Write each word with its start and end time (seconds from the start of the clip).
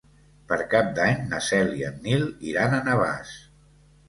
Per 0.51 0.57
Cap 0.71 0.87
d'Any 0.99 1.19
na 1.33 1.41
Cel 1.49 1.69
i 1.83 1.85
en 1.91 2.01
Nil 2.07 2.25
iran 2.55 2.75
a 2.79 2.81
Navàs. 2.89 3.37